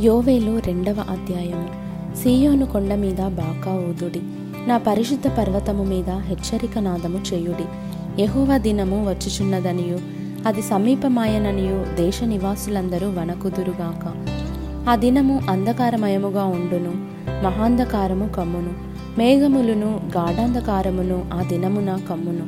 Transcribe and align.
యోవేలు 0.00 0.58
రెండవ 0.58 0.96
అధ్యాయము. 1.10 1.68
సీయోను 2.16 2.66
కొండ 2.66 2.94
మీద 2.94 3.16
బాకా 3.16 3.72
ఊదుడి. 3.72 4.20
నా 4.66 4.78
పరిశుద్ధ 4.78 5.28
పర్వతము 5.28 5.84
మీద 5.84 6.10
హెచ్చరిక 6.10 6.78
నాదము 6.78 7.20
చేయుడి. 7.34 7.64
యహోవ 8.22 8.58
దినము 8.58 9.10
వచ్చుచున్నదనియు 9.10 9.98
అది 10.46 10.62
సమీపమాయననియు 10.62 11.96
దేశ 11.96 12.22
నివాసులందరూ 12.22 13.08
వనకుదురుగాక 13.08 14.34
ఆ 14.88 14.96
దినము 14.96 15.42
అంధకారమయముగా 15.50 16.44
ఉండును 16.44 16.92
మహాంధకారము 17.44 18.28
కమ్మును. 18.28 18.72
మేఘములును 19.18 20.00
గాఢాంధకారమును 20.16 21.24
ఆ 21.34 21.42
దినమున 21.42 22.00
కమ్మును. 22.10 22.46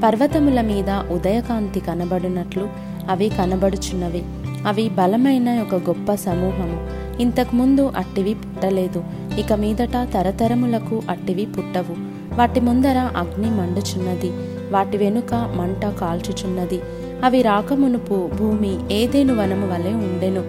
పర్వతముల 0.00 0.60
మీద 0.60 0.90
ఉదయకాంతి 0.90 1.80
కనబడునట్లు 1.80 2.68
అవి 3.10 3.28
కనబడుచున్నవి. 3.28 4.22
అవి 4.66 4.88
బలమైన 4.88 5.60
ఒక 5.62 5.74
గొప్ప 5.74 6.14
సమూహము. 6.14 6.90
ఇంతకుముందు 7.22 7.92
అట్టివి 7.96 8.34
పుట్టలేదు. 8.34 9.04
ఇక 9.38 9.52
మీదట 9.52 10.08
తరతరములకు 10.14 11.02
అట్టివి 11.10 11.46
పుట్టవు. 11.46 11.96
వాటి 12.36 12.60
ముందర 12.60 13.10
అగ్ని 13.16 13.50
మండుచున్నది. 13.50 14.30
వాటి 14.70 14.96
వెనుక 14.96 15.34
మంట 15.34 15.86
కాల్చుచున్నది. 15.86 16.80
అవి 17.24 17.42
రాకమునుపు 17.42 18.30
భూమి 18.38 18.94
ఏదేను 18.94 19.34
వనము 19.34 19.66
వలె 19.74 19.92
ఉండెను. 19.92 20.44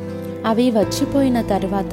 అవి 0.47 0.71
వచ్చిపోయిన 0.71 1.41
తరువాత 1.41 1.91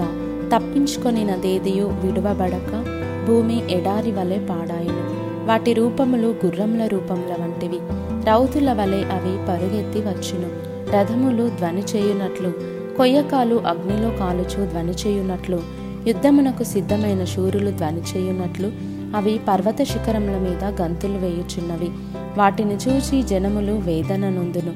తప్పించుకొనినదేదియు 0.55 1.87
విడువబడక 2.05 2.85
భూమి 3.29 3.73
ఎడారి 3.73 4.13
వలె 4.13 4.39
పాడాయిను. 4.39 5.11
వాటి 5.47 5.73
రూపములు 5.73 6.35
గుర్రముల 6.47 6.87
రూపముల 6.87 7.43
వంటివి. 7.43 7.79
రౌతుల 8.27 8.73
వలె 8.73 8.97
అవి 8.97 9.47
పరుగెత్తి 9.49 9.99
వచ్చును. 9.99 10.70
రథములు 10.91 11.49
ధ్వని 11.49 11.81
చేయునట్లు 11.81 12.53
కొయ్యకాలు 12.97 13.55
అగ్నిలో 13.55 14.11
కాలుచు 14.11 14.67
ధ్వని 14.67 14.93
చేయునట్లు 14.93 15.61
యుద్ధమునకు 16.07 16.65
సిద్ధమైన 16.65 17.25
శూరులు 17.25 17.71
ధ్వని 17.71 18.01
చేయునట్లు 18.01 18.73
అవి 19.17 19.41
పర్వత 19.49 19.83
శిఖరముల 19.83 20.39
మీద 20.39 20.83
గంతులు 20.83 21.13
వేయుచున్నవి. 21.13 21.91
వాటిని 22.39 22.75
చూచి 22.75 23.23
జనములు 23.23 23.73
వేదన 23.73 24.29
నొందును. 24.29 24.73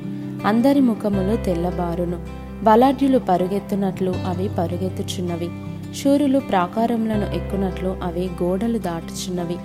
అందరి 0.47 0.81
ముఖములు 0.81 1.45
తెల్లబారును. 1.45 2.19
బలాఢ్యులు 2.62 3.19
పరుగెత్తునట్లు 3.19 4.11
అవి 4.11 4.51
పరుగెత్తుచున్నవి. 4.59 5.48
శూరులు 5.95 6.39
ప్రాకారములను 6.39 7.35
ఎక్కునట్లు 7.35 7.97
అవి 8.03 8.31
గోడలు 8.42 8.79
దాటుచున్నవి. 8.79 9.57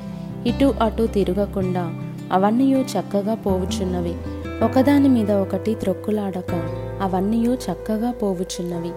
ఇటు 0.50 0.74
అటు 0.82 1.08
తిరగకుండా 1.08 1.94
అవన్నీ 2.32 2.72
చక్కగా 2.74 3.34
పోవుచున్నవి. 3.34 4.14
ఒకదాని 4.64 5.10
మీద 5.10 5.32
ఒకటి 5.32 5.76
త్రొక్కులాడక 5.76 6.52
అవన్నీ 7.02 7.44
చక్కగా 7.46 8.12
పోవుచున్నవి. 8.12 8.92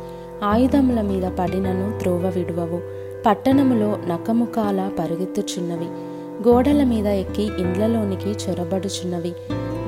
ఆయుధముల 0.44 1.00
మీద 1.00 1.22
పడినను 1.38 1.98
త్రోవ 1.98 2.32
విడువవు. 2.36 2.80
పట్టణములో 3.26 3.96
నకముఖాల 4.06 4.90
పరుగెత్తుచున్నవి. 4.98 5.84
గోడల 6.48 6.84
మీద 6.84 7.06
ఎక్కి 7.06 7.42
ఇండ్లలోనికి 7.42 8.30
చొరబడుచున్నవి. 8.30 9.32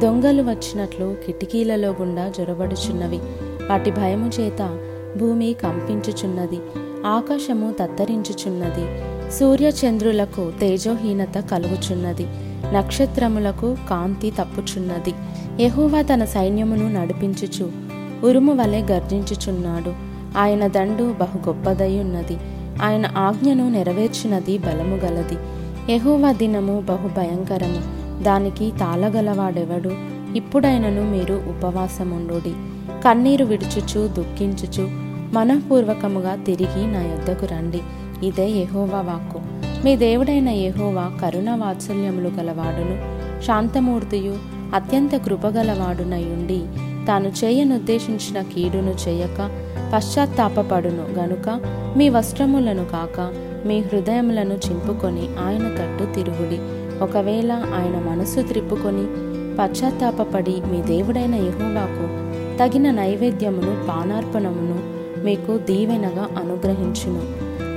దొంగలు 0.03 0.43
వచ్చినట్లు 0.43 1.17
కిటికీలలో 1.27 1.91
గుండా 1.91 2.29
జొరబడుచున్నవి. 2.29 3.19
వాటి 3.71 3.91
భయము 3.91 4.31
చేత 4.41 4.79
భూమి 5.17 5.57
కంపించుచున్నది. 5.63 6.61
ఆకాశము 7.07 7.75
తత్తరించుచున్నది. 7.83 9.03
సూర్యచంద్రులకు 9.33 10.53
తేజోహీనత 10.61 11.39
కలుగుచున్నది. 11.39 12.27
నక్షత్రములకు 12.75 13.77
కాంతి 13.91 14.31
తప్పుచున్నది. 14.31 15.15
యహోవా 15.61 16.03
తన 16.03 16.25
సైన్యమును 16.25 16.93
నడిపించుచు 16.93 17.73
ఉరుము 18.27 18.53
వలె 18.53 18.83
గర్జించుచున్నాడు. 18.83 19.93
ఆయన 20.39 20.67
దండు 20.67 21.15
బహు 21.21 21.49
గొప్పదయ్యున్నది 21.49 22.37
ఆయన 22.83 23.11
ఆజ్ఞను 23.17 23.71
నెరవేర్చినది 23.71 24.59
బలము 24.59 24.97
గలది. 24.97 25.37
యహోవా 25.93 26.33
దినము 26.33 26.81
బహు 26.81 27.09
భయంకరము. 27.09 27.81
దానికి 28.23 28.73
తాళగలవాడెవడు? 28.81 29.91
ఇప్పుడైనను 30.37 31.11
మీరు 31.11 31.35
ఉపవాసముండుడి. 31.35 32.53
కన్నీరు 33.05 33.45
విడుచుచు 33.45 34.09
దుఃఖించుచు 34.09 34.89
మనఃపూర్వకముగా 35.33 36.35
తిరిగి 36.35 36.93
నా 36.93 37.03
యొద్దకు 37.03 37.47
రండి. 37.47 37.81
ఇదే 38.27 38.51
యహోవా 38.51 39.01
వాక్కు. 39.01 39.39
మీ 39.85 39.97
దేవుడైన 39.97 40.49
యహోవా 40.49 41.11
కరుణ 41.23 41.51
వాత్సల్యములు 41.51 42.29
గలవాడును. 42.29 43.25
శాంతమూర్తియు 43.43 44.54
అత్యంత 44.75 45.17
కృపగలవాడునయుండి 45.17 46.61
తాను 47.09 47.29
చేయనుద్దేశించిన 47.29 48.43
కీడును 48.43 48.95
చేయక 49.09 49.51
పశ్చాత్తాపపడును 49.95 51.05
గనుక 51.19 51.61
మీ 51.97 52.09
వస్త్రములను 52.09 52.85
కాక 52.85 53.19
మీ 53.67 53.81
హృదయములను 53.81 54.55
చింపుకొని 54.55 55.29
ఆయన 55.45 55.67
తట్టు 55.79 56.05
తిరుగుడి. 56.15 56.59
ఒకవేళ 57.05 57.53
ఆయన 57.53 57.97
మనసు 58.11 58.41
త్రిప్పుకొని 58.41 59.05
పశ్చాత్తాపపడి 59.59 60.63
మీ 60.71 60.83
దేవుడైన 60.83 61.35
యహోవాకు 61.35 62.07
తగిన 62.59 62.91
నైవేద్యమును 62.91 63.73
పానార్పణమును 63.89 64.79
మీకు 65.25 65.59
దీవెనగా 65.59 66.25
అనుగ్రహించును 66.39 67.23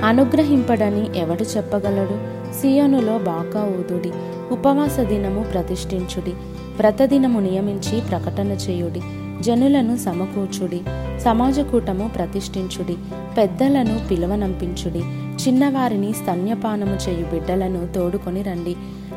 అనుగ్రహింపడని 0.05 1.19
ఎవడు 1.19 1.43
చెప్పగలడు? 1.43 2.17
సియోనులో 2.61 3.17
బాకా 3.17 3.61
ఊదుడి 3.79 4.11
ఉపవాస 4.51 4.99
దినము 4.99 5.45
ప్రతిష్ఠించుడి. 5.53 6.33
ప్రతదినము 6.79 7.39
నియమించి 7.39 8.01
ప్రకటన 8.01 8.47
చేయుడి. 8.47 9.01
జనులను 9.41 9.97
సమకూర్చుడి. 9.97 10.81
సమాజకూటము 11.19 12.07
ప్రతిష్ఠించుడి. 12.07 12.95
పెద్దలను 13.37 14.07
పిలువనంపించుడి. 14.07 14.99
చిన్నవారిని 15.47 16.13
స్తన్యపానము 16.13 16.97
చేయు 17.09 17.25
బిడ్డలను 17.25 17.87
తోడుకొని 17.87 18.41
రండి. 18.41 18.75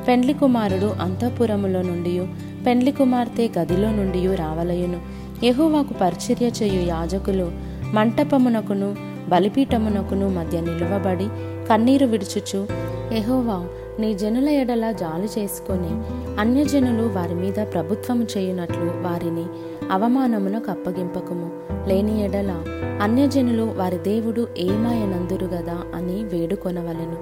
పెండ్లి 0.08 0.32
కుమారుడు 0.32 0.86
అంతఃపురములో 0.86 1.82
నుండి 1.82 2.26
పెండ్లి 2.66 2.92
కుమార్తె 2.92 3.48
గదిలో 3.58 3.90
నుండి 3.90 4.34
రావలయును. 4.34 5.00
యెహోవాకు 5.44 5.94
పరిచర్య 5.94 6.46
చేయు 6.46 6.86
యాజకులు 6.86 7.52
మంటపమునకును 7.94 8.96
బలిపీఠమునకును 9.28 10.28
మధ్య 10.28 10.60
నిలువబడి 10.60 11.28
కన్నీరు 11.68 12.06
విడుచుచు 12.06 12.66
ఎహోవా 13.14 13.66
నీ 14.00 14.14
జనుల 14.14 14.48
ఎడల 14.48 14.92
జాలు 14.92 15.40
చేసుకొని 15.40 15.90
అన్యజనులు 16.40 17.08
వారి 17.08 17.34
మీద 17.34 17.66
ప్రభుత్వము 17.72 18.26
చేయునట్లు 18.38 18.84
వారిని 18.84 19.44
అవమానమునకు 19.92 20.70
అప్పగింపకము. 20.70 21.50
లేని 21.88 22.24
ఎడల 22.24 22.62
అన్యజనులు 23.02 23.62
వారి 23.62 23.98
దేవుడు 23.98 24.48
ఏమాయనందురు 24.58 25.46
గదా 25.46 25.76
అని 25.94 26.24
వేడుకొనవలెను. 26.24 27.16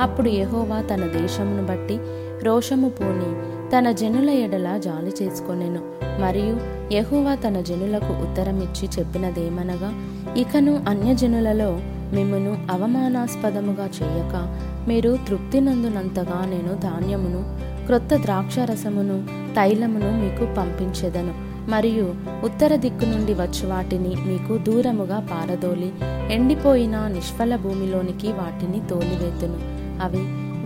అప్పుడు 0.00 0.28
యహోవా 0.28 0.82
తన 0.82 1.06
దేశమును 1.06 1.66
బట్టి 1.66 1.98
రోషము 2.44 2.88
పూని 2.88 3.30
తన 3.70 3.90
జనుల 3.90 4.30
ఎడల 4.30 4.76
జాలి 4.76 5.24
చేసుకొనెను. 5.24 5.80
మరియు 6.20 6.60
యహోవా 6.94 7.34
తన 7.34 7.60
జనులకు 7.60 8.28
ఉత్తరమిచ్చి 8.28 8.88
చెప్పినదేమనగా 8.98 9.90
ఇకను 10.34 10.84
అన్యజనులలో 10.88 11.80
మిమ్మును 12.12 12.58
అవమానాస్పదముగా 12.70 13.84
చేయక 13.84 14.58
మీరు 14.88 15.18
తృప్తి 15.28 15.60
నందునంతగా 15.60 16.44
నేను 16.44 16.80
ధాన్యమును 16.80 17.72
క్రొత్త 17.86 18.16
ద్రాక్షరసమును 18.16 19.22
తైలమును 19.54 20.10
మీకు 20.10 20.54
పంపించెదను. 20.54 21.52
మరియు 21.70 22.14
ఉత్తర 22.44 22.76
దిక్కు 22.76 23.04
నుండి 23.04 23.34
వచ్చి 23.34 23.66
వాటిని 23.66 24.08
మీకు 24.08 24.58
దూరముగా 24.58 25.26
పారదోలి 25.30 25.92
ఎండిపోయిన 26.30 27.06
నిష్ఫల 27.06 27.56
భూమిలోనికి 27.56 28.26
వాటిని 28.26 28.88
తోలివేతును. 28.90 29.56
అవి 30.02 30.18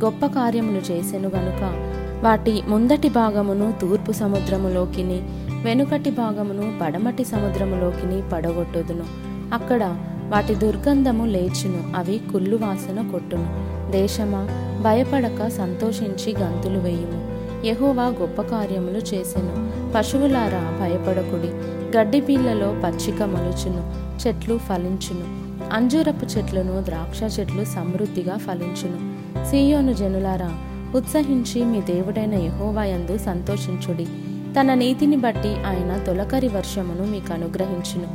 గొప్ప 0.04 0.26
కార్యములు 0.26 0.92
చేసెను 0.92 1.28
గనుక 1.28 1.92
వాటి 2.24 2.62
ముందటి 2.68 3.08
భాగమును 3.08 3.74
తూర్పు 3.80 4.12
సముద్రములోకిని 4.12 5.20
వెనుకటి 5.62 6.10
భాగమును 6.10 6.78
పడమటి 6.82 7.24
సముద్రములోకిని 7.24 8.22
పడగొట్టుదును. 8.32 9.04
అక్కడ 9.54 9.96
వాటి 10.28 10.54
దుర్గంధము 10.54 11.26
లేచును 11.26 11.96
అవి 11.96 12.20
కుళ్ళు 12.32 12.56
వాసన 12.56 13.08
కొట్టును. 13.12 13.65
దేశమా? 13.90 14.48
భయపడక 14.82 15.48
సంతోషించి 15.48 16.34
గంతులు 16.42 16.78
వేయుము. 16.78 17.36
యహోవా 17.66 18.04
గొప్ప 18.04 18.42
కార్యములు 18.42 18.98
చేసెను. 18.98 19.70
పశువులారా 19.94 20.78
భయపడకుడి. 20.80 21.48
గడ్డి 21.98 22.20
పిల్లలో 22.20 22.76
పచ్చిక 22.84 23.22
మలుచును. 23.22 23.92
చెట్లు 24.26 24.58
ఫలించును. 24.58 25.46
అంజూరపు 25.74 26.38
చెట్లను 26.38 26.84
ద్రాక్ష 26.84 27.40
చెట్లు 27.40 27.64
సమృద్ధిగా 27.64 28.36
ఫలించును. 28.36 29.14
సీయోను 29.50 29.92
జనులారా 29.92 30.52
ఉత్సహించి 30.94 31.64
మీ 31.64 31.80
దేవుడైన 31.80 32.34
యహోవాయందు 32.34 33.18
సంతోషించుడి. 33.18 34.06
తన 34.60 34.74
నీతిని 34.74 35.16
బట్టి 35.16 35.48
ఆయన 35.48 36.00
తొలకరి 36.06 36.48
వర్షమును 36.48 37.04
మీకు 37.06 37.32
అనుగ్రహించును 37.32 38.06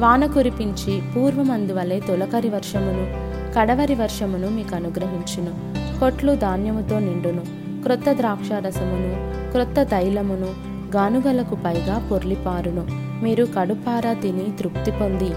వాన 0.00 0.26
కురిపించి 0.26 1.02
పూర్వమందు 1.16 1.72
వలె 1.72 2.00
తొలకరి 2.00 2.48
వర్షమును 2.48 3.25
కడవరి 3.56 3.94
వర్షమును 3.94 4.48
మీకు 4.48 4.76
అనుగ్రహించును. 4.76 5.52
కొట్లు 6.00 6.34
ధాన్యముతో 6.34 6.98
నిండును. 6.98 7.40
క్రొత్త 7.82 8.12
ద్రాక్షారసమును 8.12 9.32
క్రొత్త 9.52 9.82
తైలమును 9.82 10.46
గానుగలకు 10.96 11.54
పైగా 11.54 12.08
పొర్లిపారును. 12.10 12.86
మీరు 13.24 13.44
కడుపారా 13.58 14.12
తిని 14.12 14.44
తృప్తి 14.60 14.90
పొంది. 14.90 15.30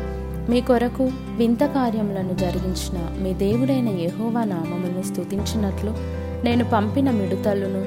మీ 0.51 0.61
కొరకు 0.61 1.09
వింత 1.37 1.63
కార్యములను 1.63 2.33
జరిగించిన 2.33 3.23
మీ 3.23 3.33
దేవుడైన 3.33 3.89
యహోవా 3.89 4.43
నామమును 4.43 5.03
స్థుతించినట్లు 5.03 5.93
నేను 6.45 6.65
పంపిన 6.73 7.11
మిడుతలును 7.11 7.81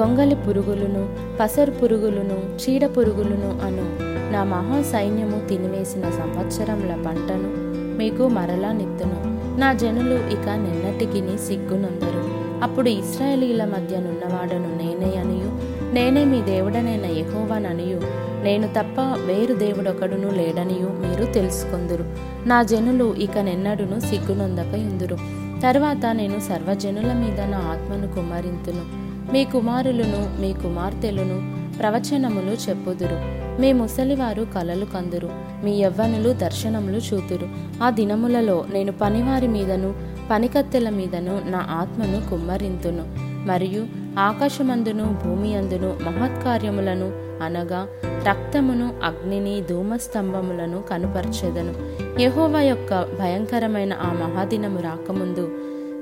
గొంగలి 0.00 0.34
పురుగులను 0.34 1.08
పసరు 1.40 1.70
పురుగులను 1.70 2.38
చీడ 2.62 2.86
పురుగులను 2.86 3.66
అను 3.66 3.86
నా 4.32 4.44
మహా 4.44 4.82
సైన్యము 4.82 5.48
తినివేసిన 5.48 6.02
సంవత్సరముల 6.02 7.02
పంటను 7.06 7.74
మీకు 7.98 8.28
మరలా 8.28 8.72
నెత్తును. 8.72 9.33
నా 9.58 9.72
జనులు 9.72 10.14
ఇక 10.14 10.48
నిన్నటికిని 10.48 11.38
సిగ్గునందరు 11.38 12.44
అప్పుడు 12.62 12.88
ఇస్రాయేలీల 12.88 13.64
మధ్య 13.64 13.96
నున్నవాడను 13.96 14.76
నేనే 14.76 15.16
అనియు. 15.16 15.50
నేనే 15.94 16.24
మీ 16.24 16.42
దేవుడనైన 16.42 17.06
యహోవాననియు 17.06 18.00
నేను 18.44 18.68
తప్ప 18.68 19.00
వేరు 19.00 19.54
దేవుడొకడును 19.54 20.30
లేడనియు 20.30 20.86
మీరు 20.86 21.32
తెలుసుకొందురు. 21.32 22.04
నా 22.48 22.62
జనులు 22.62 23.14
ఇక 23.14 23.38
నెన్నడును 23.38 24.00
సిగ్గునొందక 24.00 24.74
ఇందురు 24.74 25.16
తర్వాత 25.62 26.06
నేను 26.12 26.40
సర్వజనుల 26.40 27.12
మీద 27.12 27.40
నా 27.40 27.58
ఆత్మను 27.58 28.14
కుమ్మరింతును. 28.14 28.84
మీ 29.32 29.44
కుమారులను 29.44 30.40
మీ 30.40 30.52
కుమార్తెలను 30.52 31.38
ప్రవచనములు 31.78 32.70
చెప్పుదురు. 32.70 33.43
మీ 33.60 33.72
ముసలివారు 33.72 34.46
కలలు 34.54 34.84
కందురు. 34.84 35.28
మీ 35.64 35.78
యవ్వనులు 35.78 36.32
దర్శనములు 36.32 36.96
చూతురు. 36.96 37.48
ఆ 37.82 37.90
దినములలో 37.90 38.64
నేను 38.72 38.92
పనివారి 38.92 39.48
మీదను 39.48 39.94
పనికత్తెల 40.30 40.88
మీదను 40.88 41.40
నా 41.50 41.66
ఆత్మను 41.70 42.30
కుమ్మరింతును. 42.30 43.04
మరియు 43.46 43.86
ఆకాశమందును 44.18 45.16
భూమి 45.24 45.56
అందును 45.56 45.96
మహత్కార్యములను 46.02 47.24
అనగా 47.44 47.88
రక్తమును 48.28 48.94
అగ్నిని 49.04 49.62
ధూమస్తంభములను 49.70 50.82
కనుపరచెదను. 50.82 51.74
యెహోవా 52.20 52.60
యొక్క 52.60 53.02
భయంకరమైన 53.20 53.92
ఆ 53.92 54.12
మహాదినము 54.12 54.80
రాకముందు 54.80 55.50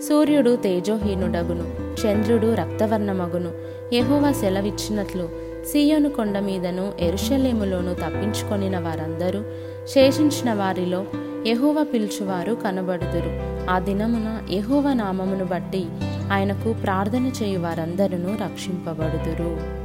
సూర్యుడు 0.08 0.56
తేజోహీనుడగును 0.56 1.64
చంద్రుడు 2.06 2.54
రక్తవర్ణమగును. 2.54 3.50
యెహోవా 3.94 4.32
సెలవిచ్చినట్లు 4.32 5.41
సీయోను 5.66 6.08
కొండ 6.08 6.38
మీదను 6.38 6.92
ఎరుషలేములోను 7.00 7.94
తప్పించుకొనిన 7.94 8.78
వారందరూ 8.78 9.42
శేషించిన 9.86 10.54
వారిలో 10.54 11.04
ఎహోవ 11.46 11.84
పిలుచువారు 11.84 12.54
కనబడుదురు. 12.54 13.32
ఆ 13.70 13.78
దినమున 13.78 14.42
ఎహోవ 14.50 14.92
నామమును 14.92 15.44
బట్టి 15.44 15.86
ఆయనకు 16.32 16.72
ప్రార్థన 16.72 17.32
చేయు 17.42 17.58
వారందరూ 17.60 18.34
రక్షింపబడుదురు. 18.44 19.81